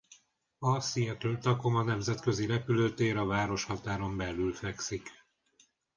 A 0.59 0.79
Seattle–Tacoma 0.79 1.83
nemzetközi 1.83 2.45
repülőtér 2.45 3.17
a 3.17 3.25
városhatáron 3.25 4.17
belül 4.17 4.53
fekszik. 4.53 5.07